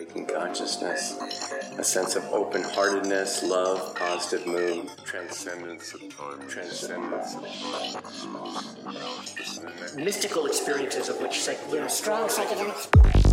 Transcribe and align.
Waking 0.00 0.24
consciousness, 0.24 1.20
a 1.76 1.84
sense 1.84 2.16
of 2.16 2.24
open 2.32 2.62
heartedness, 2.62 3.42
love, 3.42 3.94
positive 3.94 4.46
mood, 4.46 4.88
transcendence, 5.04 5.94
transcendence. 6.48 7.36
Mystical 9.96 10.46
experiences 10.46 11.10
of 11.10 11.20
which 11.20 11.40
psych- 11.40 11.90
strong 11.90 12.30
psychedelics. 12.30 13.29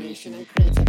Imagination 0.00 0.34
and 0.34 0.48
creativity. 0.48 0.79